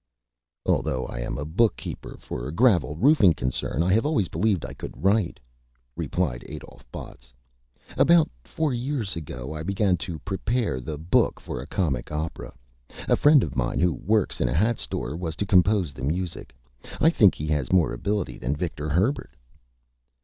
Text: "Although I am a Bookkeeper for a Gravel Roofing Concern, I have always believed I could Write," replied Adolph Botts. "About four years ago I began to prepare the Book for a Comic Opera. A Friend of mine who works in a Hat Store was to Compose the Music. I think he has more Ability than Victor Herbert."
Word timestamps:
"Although 0.65 1.05
I 1.05 1.19
am 1.19 1.37
a 1.37 1.45
Bookkeeper 1.45 2.17
for 2.19 2.47
a 2.47 2.51
Gravel 2.51 2.95
Roofing 2.95 3.35
Concern, 3.35 3.83
I 3.83 3.93
have 3.93 4.03
always 4.03 4.29
believed 4.29 4.65
I 4.65 4.73
could 4.73 5.03
Write," 5.03 5.39
replied 5.95 6.43
Adolph 6.49 6.91
Botts. 6.91 7.31
"About 7.99 8.27
four 8.43 8.73
years 8.73 9.15
ago 9.15 9.53
I 9.53 9.61
began 9.61 9.97
to 9.97 10.17
prepare 10.17 10.81
the 10.81 10.97
Book 10.97 11.39
for 11.39 11.61
a 11.61 11.67
Comic 11.67 12.11
Opera. 12.11 12.51
A 13.07 13.15
Friend 13.15 13.43
of 13.43 13.55
mine 13.55 13.79
who 13.79 13.93
works 13.93 14.41
in 14.41 14.49
a 14.49 14.55
Hat 14.57 14.79
Store 14.79 15.15
was 15.15 15.35
to 15.35 15.45
Compose 15.45 15.93
the 15.93 16.01
Music. 16.01 16.55
I 16.99 17.11
think 17.11 17.35
he 17.35 17.45
has 17.49 17.71
more 17.71 17.93
Ability 17.93 18.39
than 18.39 18.55
Victor 18.55 18.89
Herbert." 18.89 19.35